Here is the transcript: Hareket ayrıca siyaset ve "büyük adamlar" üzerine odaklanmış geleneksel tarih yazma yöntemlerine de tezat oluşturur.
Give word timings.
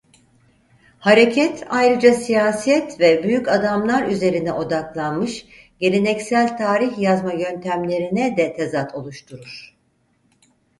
Hareket 0.99 1.65
ayrıca 1.69 2.13
siyaset 2.13 2.99
ve 2.99 3.23
"büyük 3.23 3.47
adamlar" 3.47 4.07
üzerine 4.07 4.53
odaklanmış 4.53 5.45
geleneksel 5.79 6.57
tarih 6.57 6.97
yazma 6.99 7.33
yöntemlerine 7.33 8.37
de 8.37 8.53
tezat 8.53 8.95
oluşturur. 8.95 9.75